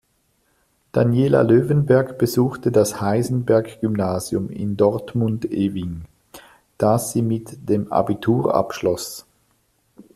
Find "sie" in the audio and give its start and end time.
7.11-7.21